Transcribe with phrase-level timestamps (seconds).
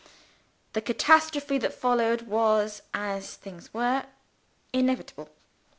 [0.73, 4.07] The catastrophe that followed was (as things were)
[4.73, 5.29] inevitable.